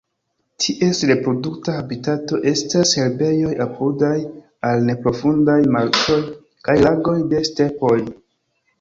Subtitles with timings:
[0.63, 4.17] Ties reprodukta habitato estas herbejoj apudaj
[4.73, 6.21] al neprofundaj marĉoj
[6.69, 7.97] kaj lagoj de stepoj.